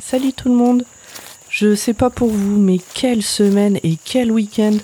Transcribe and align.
Salut 0.00 0.32
tout 0.32 0.48
le 0.48 0.54
monde. 0.54 0.84
Je 1.48 1.74
sais 1.74 1.94
pas 1.94 2.10
pour 2.10 2.30
vous, 2.30 2.58
mais 2.58 2.78
quelle 2.94 3.22
semaine 3.22 3.78
et 3.82 3.96
quel 4.04 4.30
week-end. 4.30 4.76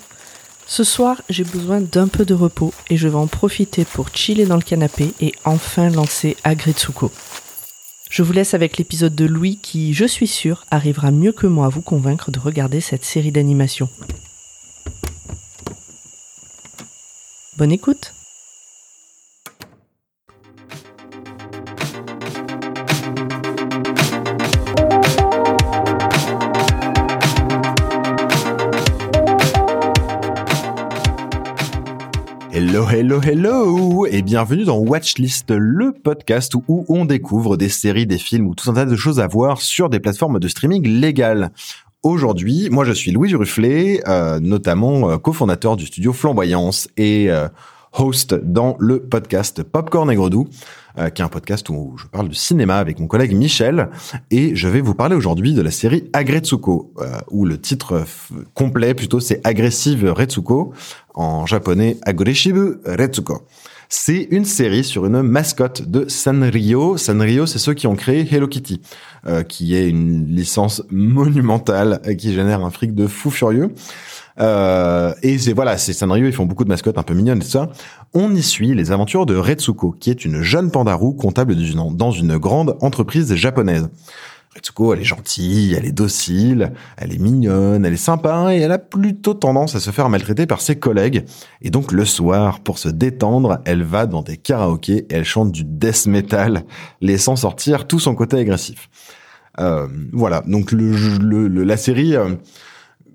Ce 0.66 0.84
soir, 0.84 1.20
j'ai 1.28 1.44
besoin 1.44 1.80
d'un 1.80 2.08
peu 2.08 2.24
de 2.24 2.34
repos 2.34 2.72
et 2.88 2.96
je 2.96 3.08
vais 3.08 3.16
en 3.16 3.26
profiter 3.26 3.84
pour 3.84 4.08
chiller 4.14 4.46
dans 4.46 4.56
le 4.56 4.62
canapé 4.62 5.12
et 5.20 5.32
enfin 5.44 5.90
lancer 5.90 6.36
Agretsuko. 6.44 7.10
Je 8.08 8.22
vous 8.22 8.32
laisse 8.32 8.54
avec 8.54 8.76
l'épisode 8.76 9.14
de 9.14 9.24
Louis 9.24 9.58
qui, 9.60 9.94
je 9.94 10.04
suis 10.04 10.26
sûr, 10.26 10.64
arrivera 10.70 11.10
mieux 11.10 11.32
que 11.32 11.46
moi 11.46 11.66
à 11.66 11.68
vous 11.68 11.82
convaincre 11.82 12.30
de 12.30 12.38
regarder 12.38 12.80
cette 12.80 13.04
série 13.04 13.32
d'animation. 13.32 13.88
Bonne 17.56 17.72
écoute 17.72 18.14
Hello, 32.62 32.86
hello, 32.86 33.22
hello 33.22 34.04
et 34.04 34.20
bienvenue 34.20 34.64
dans 34.64 34.76
Watchlist, 34.76 35.50
le 35.50 35.92
podcast 35.92 36.52
où 36.68 36.84
on 36.90 37.06
découvre 37.06 37.56
des 37.56 37.70
séries, 37.70 38.06
des 38.06 38.18
films 38.18 38.48
ou 38.48 38.54
tout 38.54 38.68
un 38.68 38.74
tas 38.74 38.84
de 38.84 38.96
choses 38.96 39.18
à 39.18 39.26
voir 39.26 39.62
sur 39.62 39.88
des 39.88 39.98
plateformes 39.98 40.38
de 40.38 40.46
streaming 40.46 40.86
légales. 40.86 41.52
Aujourd'hui, 42.02 42.68
moi 42.70 42.84
je 42.84 42.92
suis 42.92 43.12
Louis 43.12 43.34
Rufflet, 43.34 44.02
euh, 44.06 44.40
notamment 44.40 45.08
euh, 45.08 45.16
cofondateur 45.16 45.78
du 45.78 45.86
studio 45.86 46.12
Flamboyance 46.12 46.90
et 46.98 47.30
euh, 47.30 47.48
host 47.92 48.34
dans 48.34 48.76
le 48.78 49.00
podcast 49.00 49.62
Popcorn 49.62 50.10
et 50.10 50.14
Gredou, 50.14 50.48
euh, 50.98 51.08
qui 51.10 51.22
est 51.22 51.24
un 51.24 51.28
podcast 51.28 51.68
où 51.68 51.96
je 51.96 52.06
parle 52.06 52.28
de 52.28 52.34
cinéma 52.34 52.78
avec 52.78 52.98
mon 52.98 53.06
collègue 53.06 53.34
Michel, 53.34 53.88
et 54.30 54.54
je 54.54 54.68
vais 54.68 54.80
vous 54.80 54.94
parler 54.94 55.16
aujourd'hui 55.16 55.54
de 55.54 55.62
la 55.62 55.70
série 55.70 56.08
Agretsuko, 56.12 56.92
euh, 56.98 57.18
où 57.30 57.44
le 57.44 57.60
titre 57.60 58.04
complet 58.54 58.94
plutôt 58.94 59.20
c'est 59.20 59.40
Aggressive 59.44 60.12
Retsuko, 60.12 60.72
en 61.14 61.46
japonais 61.46 61.98
Agoreshibu 62.02 62.76
Retsuko. 62.86 63.46
C'est 63.92 64.28
une 64.30 64.44
série 64.44 64.84
sur 64.84 65.04
une 65.04 65.20
mascotte 65.20 65.82
de 65.82 66.08
Sanrio. 66.08 66.96
Sanrio, 66.96 67.46
c'est 67.46 67.58
ceux 67.58 67.74
qui 67.74 67.88
ont 67.88 67.96
créé 67.96 68.24
Hello 68.32 68.46
Kitty, 68.46 68.80
euh, 69.26 69.42
qui 69.42 69.74
est 69.74 69.88
une 69.88 70.26
licence 70.28 70.84
monumentale 70.92 72.00
qui 72.16 72.32
génère 72.32 72.64
un 72.64 72.70
fric 72.70 72.94
de 72.94 73.08
fou 73.08 73.30
furieux. 73.30 73.74
Euh, 74.38 75.12
et 75.24 75.38
c'est 75.38 75.54
voilà, 75.54 75.76
c'est 75.76 75.92
Sanrio, 75.92 76.28
ils 76.28 76.32
font 76.32 76.46
beaucoup 76.46 76.62
de 76.62 76.68
mascottes 76.68 76.98
un 76.98 77.02
peu 77.02 77.14
mignonnes 77.14 77.38
et 77.38 77.44
tout 77.44 77.50
ça. 77.50 77.68
On 78.14 78.32
y 78.32 78.44
suit 78.44 78.76
les 78.76 78.92
aventures 78.92 79.26
de 79.26 79.34
Retsuko, 79.34 79.96
qui 79.98 80.10
est 80.10 80.24
une 80.24 80.40
jeune 80.40 80.70
pandarou 80.70 81.12
comptable 81.12 81.56
dans 81.96 82.12
une 82.12 82.38
grande 82.38 82.76
entreprise 82.82 83.34
japonaise. 83.34 83.88
Retsuko, 84.54 84.94
elle 84.94 85.00
est 85.00 85.04
gentille, 85.04 85.74
elle 85.74 85.86
est 85.86 85.92
docile, 85.92 86.72
elle 86.96 87.12
est 87.12 87.18
mignonne, 87.18 87.84
elle 87.84 87.92
est 87.92 87.96
sympa 87.96 88.52
et 88.52 88.58
elle 88.58 88.72
a 88.72 88.78
plutôt 88.78 89.32
tendance 89.32 89.76
à 89.76 89.80
se 89.80 89.92
faire 89.92 90.08
maltraiter 90.08 90.46
par 90.46 90.60
ses 90.60 90.76
collègues. 90.76 91.24
Et 91.62 91.70
donc 91.70 91.92
le 91.92 92.04
soir, 92.04 92.58
pour 92.58 92.78
se 92.78 92.88
détendre, 92.88 93.60
elle 93.64 93.84
va 93.84 94.06
dans 94.06 94.22
des 94.22 94.36
karaokés 94.36 95.06
et 95.08 95.14
elle 95.14 95.24
chante 95.24 95.52
du 95.52 95.62
death 95.64 96.06
metal, 96.06 96.64
laissant 97.00 97.36
sortir 97.36 97.86
tout 97.86 98.00
son 98.00 98.16
côté 98.16 98.38
agressif. 98.38 98.88
Euh, 99.60 99.86
voilà, 100.12 100.42
donc 100.46 100.72
la 100.72 101.76
série, 101.76 102.16
euh, 102.16 102.34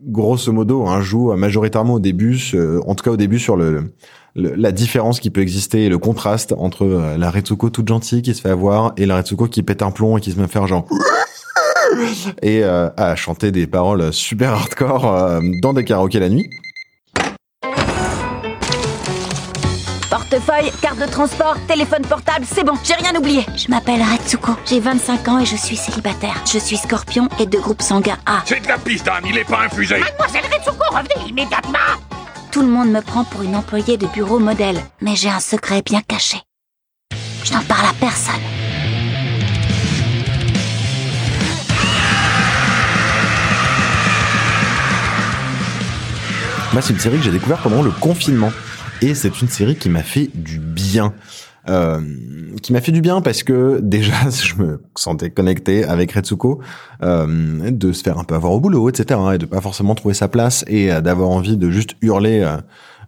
grosso 0.05 0.53
modo, 0.53 0.87
hein, 0.87 1.01
joue 1.01 1.33
majoritairement 1.35 1.95
au 1.95 1.99
début, 1.99 2.39
euh, 2.53 2.79
en 2.87 2.95
tout 2.95 3.03
cas 3.03 3.11
au 3.11 3.17
début 3.17 3.39
sur 3.39 3.57
le, 3.57 3.93
la 4.35 4.71
différence 4.71 5.19
qui 5.19 5.29
peut 5.29 5.41
exister 5.41 5.85
et 5.85 5.89
le 5.89 5.97
contraste 5.97 6.53
entre 6.57 6.85
euh, 6.85 7.17
la 7.17 7.31
Retsuko 7.31 7.69
toute 7.69 7.87
gentille 7.87 8.21
qui 8.21 8.35
se 8.35 8.41
fait 8.41 8.49
avoir 8.49 8.93
et 8.97 9.05
la 9.05 9.17
Retsuko 9.17 9.47
qui 9.47 9.63
pète 9.63 9.81
un 9.81 9.91
plomb 9.91 10.17
et 10.17 10.21
qui 10.21 10.31
se 10.31 10.37
met 10.37 10.43
à 10.43 10.47
faire 10.47 10.67
genre 10.67 10.85
et 12.41 12.63
euh, 12.63 12.89
à 12.97 13.15
chanter 13.15 13.51
des 13.51 13.65
paroles 13.65 14.11
super 14.11 14.51
hardcore 14.51 15.13
euh, 15.13 15.39
dans 15.61 15.73
des 15.73 15.85
karaokés 15.85 16.19
la 16.19 16.29
nuit. 16.29 16.49
Portefeuille, 20.09 20.71
carte 20.81 20.99
de 20.99 21.05
transport, 21.05 21.55
téléphone 21.67 22.01
portable, 22.01 22.45
c'est 22.49 22.63
bon, 22.63 22.73
j'ai 22.83 22.93
rien 22.93 23.15
oublié. 23.15 23.45
Je 23.55 23.69
m'appelle 23.69 24.01
Retsuko, 24.01 24.51
j'ai 24.65 24.79
25 24.79 25.27
ans 25.29 25.39
et 25.39 25.45
je 25.45 25.55
suis 25.55 25.77
célibataire. 25.77 26.41
Je 26.51 26.59
suis 26.59 26.77
scorpion 26.77 27.29
et 27.39 27.45
de 27.45 27.57
groupe 27.57 27.81
sanguin 27.81 28.17
A. 28.25 28.41
C'est 28.45 28.61
de 28.61 28.67
la 28.67 28.77
piston, 28.77 29.11
il 29.29 29.37
est 29.37 29.47
pas 29.47 29.61
infusé. 29.65 29.95
Mademoiselle 29.99 30.43
Retsuko, 30.51 30.83
revenez 30.91 31.29
immédiatement 31.29 32.14
Tout 32.55 32.61
le 32.61 32.69
monde 32.69 32.89
me 32.89 33.01
prend 33.01 33.25
pour 33.25 33.41
une 33.41 33.53
employée 33.53 33.97
de 33.97 34.07
bureau 34.07 34.39
modèle, 34.39 34.77
mais 35.01 35.17
j'ai 35.17 35.27
un 35.27 35.41
secret 35.41 35.81
bien 35.81 35.99
caché. 35.99 36.37
Je 37.43 37.51
n'en 37.51 37.61
parle 37.63 37.85
à 37.85 37.93
personne. 37.99 38.35
Moi, 46.71 46.81
c'est 46.81 46.93
une 46.93 46.99
série 46.99 47.17
que 47.17 47.23
j'ai 47.25 47.31
découvert 47.31 47.61
pendant 47.61 47.81
le 47.83 47.91
confinement. 47.91 48.53
Et 49.01 49.15
c'est 49.15 49.41
une 49.41 49.49
série 49.49 49.75
qui 49.75 49.89
m'a 49.89 50.01
fait 50.01 50.29
du 50.33 50.59
bien. 50.59 51.13
Euh, 51.67 51.99
qui 52.61 52.73
m'a 52.73 52.81
fait 52.81 52.91
du 52.91 53.01
bien 53.01 53.21
parce 53.21 53.41
que 53.41 53.79
déjà 53.83 54.29
je 54.29 54.55
me 54.55 54.81
sentais 54.95 55.31
connecté 55.31 55.83
avec 55.83 56.11
Retsuko, 56.11 56.61
euh, 57.01 57.71
de 57.71 57.91
se 57.91 58.03
faire 58.03 58.19
un 58.19 58.23
peu 58.23 58.35
avoir 58.35 58.53
au 58.53 58.59
boulot, 58.59 58.89
etc. 58.89 59.19
et 59.33 59.37
de 59.37 59.45
pas 59.45 59.61
forcément 59.61 59.95
trouver 59.95 60.13
sa 60.13 60.27
place 60.27 60.63
et 60.67 60.91
euh, 60.91 61.01
d'avoir 61.01 61.29
envie 61.29 61.57
de 61.57 61.69
juste 61.69 61.95
hurler 62.01 62.41
euh, 62.41 62.57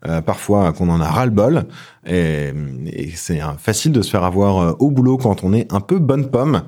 euh, 0.08 0.22
parfois 0.22 0.74
qu'on 0.74 0.90
en 0.90 1.02
a 1.02 1.08
ras 1.08 1.26
le 1.26 1.32
bol. 1.32 1.66
Et, 2.06 2.52
et 2.88 3.12
c'est 3.16 3.42
euh, 3.42 3.54
facile 3.58 3.92
de 3.92 4.02
se 4.02 4.10
faire 4.10 4.24
avoir 4.24 4.82
au 4.82 4.92
boulot 4.92 5.18
quand 5.18 5.44
on 5.44 5.54
est 5.54 5.72
un 5.72 5.82
peu 5.82 6.00
bonne 6.00 6.30
pomme. 6.30 6.64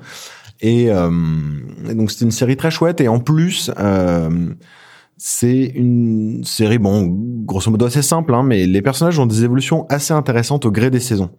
Et, 0.62 0.88
et 0.88 1.94
donc 1.94 2.10
c'est 2.10 2.22
une 2.22 2.30
série 2.30 2.58
très 2.58 2.70
chouette 2.70 3.00
et 3.00 3.08
en 3.08 3.18
plus 3.18 3.70
c'est 5.16 5.72
une 5.74 6.42
série, 6.44 6.78
bon, 6.78 7.06
grosso 7.44 7.70
modo 7.70 7.84
assez 7.86 8.00
simple, 8.00 8.34
hein, 8.34 8.42
mais 8.42 8.66
les 8.66 8.80
personnages 8.80 9.18
ont 9.18 9.26
des 9.26 9.44
évolutions 9.44 9.86
assez 9.90 10.14
intéressantes 10.14 10.64
au 10.64 10.70
gré 10.70 10.90
des 10.90 11.00
saisons. 11.00 11.30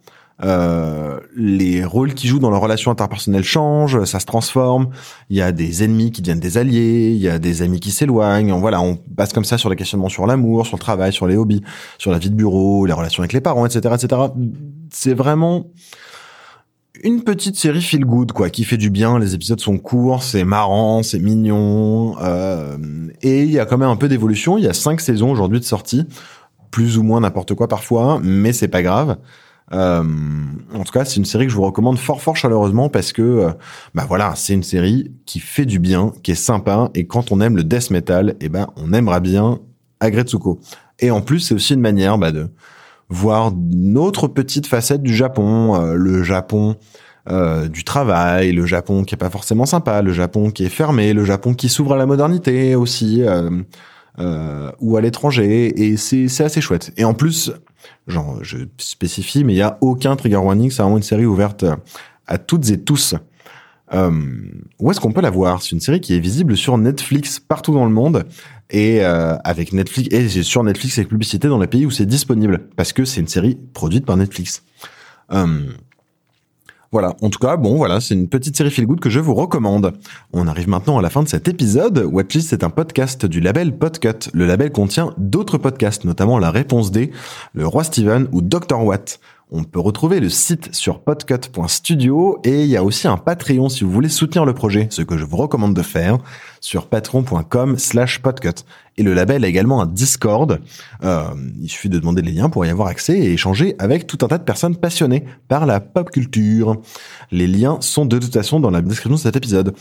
Euh, 0.43 1.19
les 1.35 1.85
rôles 1.85 2.13
qu'ils 2.13 2.29
jouent 2.29 2.39
dans 2.39 2.49
leurs 2.49 2.61
relations 2.61 2.91
interpersonnelles 2.91 3.43
changent, 3.43 4.03
ça 4.05 4.19
se 4.19 4.25
transforme. 4.25 4.89
Il 5.29 5.37
y 5.37 5.41
a 5.41 5.51
des 5.51 5.83
ennemis 5.83 6.11
qui 6.11 6.21
deviennent 6.21 6.39
des 6.39 6.57
alliés, 6.57 7.11
il 7.11 7.21
y 7.21 7.29
a 7.29 7.37
des 7.37 7.61
amis 7.61 7.79
qui 7.79 7.91
s'éloignent. 7.91 8.57
Voilà, 8.59 8.81
on 8.81 8.95
passe 8.95 9.33
comme 9.33 9.45
ça 9.45 9.57
sur 9.57 9.69
les 9.69 9.75
questionnements 9.75 10.09
sur 10.09 10.25
l'amour, 10.25 10.65
sur 10.65 10.77
le 10.77 10.81
travail, 10.81 11.13
sur 11.13 11.27
les 11.27 11.35
hobbies, 11.35 11.61
sur 11.97 12.11
la 12.11 12.17
vie 12.17 12.29
de 12.29 12.35
bureau, 12.35 12.85
les 12.85 12.93
relations 12.93 13.21
avec 13.21 13.33
les 13.33 13.41
parents, 13.41 13.65
etc., 13.65 13.95
etc. 13.95 14.21
C'est 14.89 15.13
vraiment 15.13 15.67
une 17.03 17.23
petite 17.23 17.55
série 17.55 17.81
feel 17.81 18.05
good 18.05 18.31
quoi 18.31 18.49
qui 18.49 18.63
fait 18.63 18.77
du 18.77 18.89
bien 18.89 19.17
les 19.17 19.33
épisodes 19.33 19.59
sont 19.59 19.77
courts 19.77 20.23
c'est 20.23 20.43
marrant 20.43 21.01
c'est 21.03 21.19
mignon 21.19 22.15
euh, 22.21 22.77
et 23.21 23.43
il 23.43 23.51
y 23.51 23.59
a 23.59 23.65
quand 23.65 23.77
même 23.77 23.89
un 23.89 23.95
peu 23.95 24.07
d'évolution 24.07 24.57
il 24.57 24.65
y 24.65 24.67
a 24.67 24.73
cinq 24.73 25.01
saisons 25.01 25.31
aujourd'hui 25.31 25.59
de 25.59 25.65
sortie 25.65 26.05
plus 26.69 26.97
ou 26.97 27.03
moins 27.03 27.21
n'importe 27.21 27.55
quoi 27.55 27.67
parfois 27.67 28.19
mais 28.21 28.53
c'est 28.53 28.67
pas 28.67 28.83
grave 28.83 29.17
euh, 29.73 30.03
en 30.73 30.83
tout 30.83 30.91
cas 30.91 31.05
c'est 31.05 31.17
une 31.17 31.25
série 31.25 31.45
que 31.45 31.51
je 31.51 31.55
vous 31.55 31.63
recommande 31.63 31.97
fort 31.97 32.21
fort 32.21 32.35
chaleureusement 32.35 32.89
parce 32.89 33.13
que 33.13 33.21
euh, 33.21 33.51
bah 33.93 34.05
voilà 34.07 34.33
c'est 34.35 34.53
une 34.53 34.63
série 34.63 35.11
qui 35.25 35.39
fait 35.39 35.65
du 35.65 35.79
bien 35.79 36.11
qui 36.23 36.31
est 36.31 36.35
sympa 36.35 36.89
et 36.93 37.07
quand 37.07 37.31
on 37.31 37.39
aime 37.41 37.55
le 37.55 37.63
death 37.63 37.89
metal 37.89 38.31
et 38.31 38.45
eh 38.45 38.49
ben 38.49 38.67
on 38.75 38.91
aimera 38.93 39.19
bien 39.19 39.59
Agretsuko 39.99 40.59
et 40.99 41.11
en 41.11 41.21
plus 41.21 41.39
c'est 41.39 41.53
aussi 41.53 41.73
une 41.73 41.81
manière 41.81 42.17
bah, 42.17 42.31
de 42.31 42.49
voir 43.11 43.51
une 43.71 43.97
autre 43.97 44.27
petite 44.27 44.65
facette 44.65 45.03
du 45.03 45.13
Japon, 45.13 45.75
euh, 45.75 45.93
le 45.93 46.23
Japon 46.23 46.77
euh, 47.29 47.67
du 47.67 47.83
travail, 47.83 48.53
le 48.53 48.65
Japon 48.65 49.03
qui 49.03 49.13
est 49.13 49.17
pas 49.17 49.29
forcément 49.29 49.65
sympa, 49.65 50.01
le 50.01 50.13
Japon 50.13 50.49
qui 50.49 50.63
est 50.63 50.69
fermé, 50.69 51.13
le 51.13 51.25
Japon 51.25 51.53
qui 51.53 51.69
s'ouvre 51.69 51.93
à 51.93 51.97
la 51.97 52.05
modernité 52.05 52.73
aussi, 52.73 53.21
euh, 53.21 53.49
euh 54.19 54.71
ou 54.79 54.97
à 54.97 55.01
l'étranger, 55.01 55.85
et 55.85 55.97
c'est 55.97 56.43
assez 56.43 56.61
chouette. 56.61 56.91
Et 56.97 57.03
en 57.03 57.13
plus, 57.13 57.51
genre, 58.07 58.43
je 58.43 58.57
spécifie, 58.77 59.43
mais 59.43 59.53
il 59.53 59.57
y 59.57 59.61
a 59.61 59.77
aucun 59.81 60.15
trigger 60.15 60.37
warning, 60.37 60.71
c'est 60.71 60.81
vraiment 60.81 60.97
une 60.97 61.03
série 61.03 61.25
ouverte 61.25 61.65
à 62.27 62.37
toutes 62.37 62.69
et 62.69 62.81
tous. 62.81 63.15
Euh, 63.93 64.11
où 64.79 64.89
est-ce 64.89 64.99
qu'on 64.99 65.11
peut 65.11 65.21
la 65.21 65.29
voir? 65.29 65.61
C'est 65.61 65.71
une 65.71 65.81
série 65.81 65.99
qui 65.99 66.15
est 66.15 66.19
visible 66.19 66.55
sur 66.55 66.77
Netflix 66.77 67.39
partout 67.39 67.73
dans 67.73 67.85
le 67.85 67.91
monde 67.91 68.25
et 68.69 69.03
euh, 69.03 69.35
avec 69.43 69.73
Netflix 69.73 70.15
et 70.15 70.43
sur 70.43 70.63
Netflix 70.63 70.97
avec 70.97 71.09
publicité 71.09 71.49
dans 71.49 71.59
les 71.59 71.67
pays 71.67 71.85
où 71.85 71.91
c'est 71.91 72.05
disponible 72.05 72.69
parce 72.77 72.93
que 72.93 73.03
c'est 73.03 73.19
une 73.19 73.27
série 73.27 73.57
produite 73.73 74.05
par 74.05 74.15
Netflix. 74.15 74.63
Euh, 75.33 75.65
voilà, 76.91 77.15
en 77.21 77.29
tout 77.29 77.39
cas, 77.39 77.55
bon, 77.55 77.77
voilà, 77.77 78.01
c'est 78.01 78.15
une 78.15 78.27
petite 78.27 78.57
série 78.57 78.69
feel 78.69 78.85
good 78.85 78.99
que 78.99 79.09
je 79.09 79.21
vous 79.21 79.33
recommande. 79.33 79.93
On 80.33 80.45
arrive 80.45 80.67
maintenant 80.67 80.97
à 80.97 81.01
la 81.01 81.09
fin 81.09 81.23
de 81.23 81.29
cet 81.29 81.47
épisode. 81.47 81.99
Watchlist 81.99 82.51
est 82.51 82.65
un 82.65 82.69
podcast 82.69 83.25
du 83.25 83.39
label 83.39 83.77
Podcut. 83.77 84.29
Le 84.33 84.45
label 84.45 84.73
contient 84.73 85.13
d'autres 85.17 85.57
podcasts, 85.57 86.03
notamment 86.03 86.37
La 86.37 86.51
Réponse 86.51 86.91
D, 86.91 87.11
Le 87.53 87.65
Roi 87.65 87.85
Steven 87.85 88.27
ou 88.33 88.41
Dr. 88.41 88.83
Watt. 88.83 89.21
On 89.53 89.65
peut 89.65 89.81
retrouver 89.81 90.21
le 90.21 90.29
site 90.29 90.73
sur 90.73 91.01
podcut.studio 91.01 92.39
et 92.45 92.63
il 92.63 92.69
y 92.69 92.77
a 92.77 92.85
aussi 92.85 93.09
un 93.09 93.17
Patreon 93.17 93.67
si 93.67 93.83
vous 93.83 93.91
voulez 93.91 94.07
soutenir 94.07 94.45
le 94.45 94.53
projet, 94.53 94.87
ce 94.89 95.01
que 95.01 95.17
je 95.17 95.25
vous 95.25 95.35
recommande 95.35 95.73
de 95.73 95.81
faire 95.81 96.19
sur 96.61 96.87
patreon.com 96.87 97.77
slash 97.77 98.19
podcut. 98.19 98.63
Et 98.95 99.03
le 99.03 99.13
label 99.13 99.43
a 99.43 99.49
également 99.49 99.81
un 99.81 99.87
Discord. 99.87 100.61
Euh, 101.03 101.23
il 101.61 101.69
suffit 101.69 101.89
de 101.89 101.99
demander 101.99 102.21
les 102.21 102.31
liens 102.31 102.49
pour 102.49 102.65
y 102.65 102.69
avoir 102.69 102.87
accès 102.87 103.19
et 103.19 103.33
échanger 103.33 103.75
avec 103.77 104.07
tout 104.07 104.19
un 104.21 104.29
tas 104.29 104.37
de 104.37 104.43
personnes 104.43 104.77
passionnées 104.77 105.25
par 105.49 105.65
la 105.65 105.81
pop 105.81 106.09
culture. 106.11 106.77
Les 107.31 107.47
liens 107.47 107.77
sont 107.81 108.05
de 108.05 108.19
toute 108.19 108.33
façon 108.33 108.61
dans 108.61 108.71
la 108.71 108.81
description 108.81 109.15
de 109.15 109.19
cet 109.19 109.35
épisode. 109.35 109.75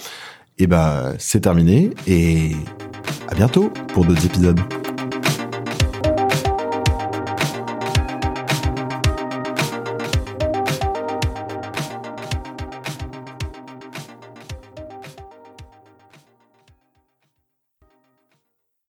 Et 0.59 0.67
bah, 0.67 1.13
c'est 1.19 1.41
terminé 1.41 1.91
et 2.09 2.57
à 3.29 3.37
bientôt 3.37 3.73
pour 3.95 4.05
d'autres 4.05 4.27
épisodes. 4.27 4.59